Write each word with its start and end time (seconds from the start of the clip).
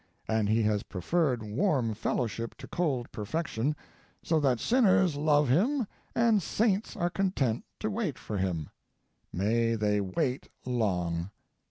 And 0.27 0.49
he 0.49 0.63
has 0.63 0.81
preferred 0.81 1.43
warm 1.43 1.93
fellowship 1.93 2.57
to 2.57 2.67
cold 2.67 3.11
perfection, 3.11 3.75
so 4.23 4.39
that 4.39 4.59
sinners 4.59 5.15
love 5.15 5.47
him 5.47 5.85
and 6.15 6.41
saints 6.41 6.95
are 6.95 7.11
content 7.11 7.63
to 7.81 7.89
wait 7.91 8.17
form. 8.17 8.71
May 9.31 9.75
they 9.75 10.01
wait 10.01 10.49
long. 10.65 11.29